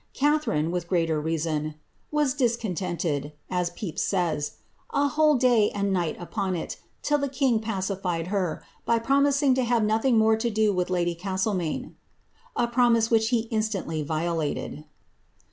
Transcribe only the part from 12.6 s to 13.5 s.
promise which he